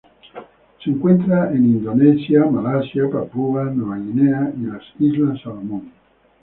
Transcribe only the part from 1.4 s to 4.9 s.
Indonesia, Malasia, Papúa Nueva Guinea y las